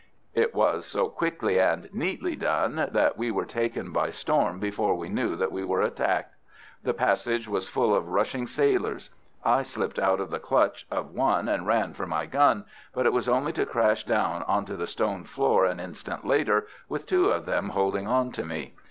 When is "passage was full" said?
6.95-7.93